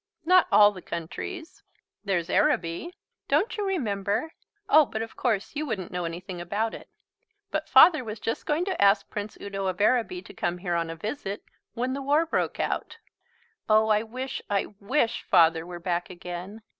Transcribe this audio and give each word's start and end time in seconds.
"Not 0.25 0.47
all 0.51 0.71
the 0.71 0.81
countries. 0.81 1.61
There's 2.03 2.27
Araby. 2.27 2.91
Don't 3.27 3.55
you 3.55 3.63
remember 3.63 4.33
oh, 4.67 4.83
but 4.87 5.03
of 5.03 5.15
course 5.15 5.55
you 5.55 5.63
wouldn't 5.67 5.91
know 5.91 6.05
anything 6.05 6.41
about 6.41 6.73
it. 6.73 6.89
But 7.51 7.69
Father 7.69 8.03
was 8.03 8.19
just 8.19 8.47
going 8.47 8.65
to 8.65 8.81
ask 8.81 9.07
Prince 9.11 9.37
Udo 9.39 9.67
of 9.67 9.79
Araby 9.79 10.23
to 10.23 10.33
come 10.33 10.57
here 10.57 10.73
on 10.73 10.89
a 10.89 10.95
visit, 10.95 11.43
when 11.75 11.93
the 11.93 12.01
war 12.01 12.25
broke 12.25 12.59
out. 12.59 12.97
Oh, 13.69 13.89
I 13.89 14.01
wish, 14.01 14.41
I 14.49 14.73
wish 14.79 15.21
Father 15.21 15.67
were 15.67 15.79
back 15.79 16.09
again." 16.09 16.63